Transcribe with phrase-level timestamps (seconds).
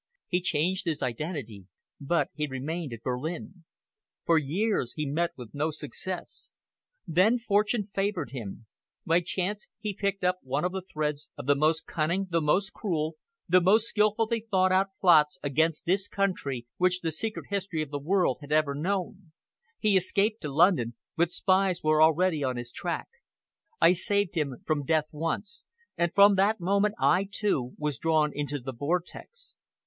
[0.27, 1.67] He changed his identity,
[1.99, 3.65] but he remained at Berlin.
[4.25, 6.49] For years he met with no success.
[7.05, 8.65] Then fortune favored him.
[9.05, 12.73] By chance he picked up one of the threads of the most cunning, the most
[12.73, 13.15] cruel,
[13.47, 17.99] the most skilfully thought out plots against this country which the secret history of the
[17.99, 19.31] world had ever known.
[19.77, 23.07] He escaped to London, but spies were already on his track.
[23.79, 28.59] I saved him from death once, and from that moment I, too, was drawn into
[28.59, 29.57] the vortex.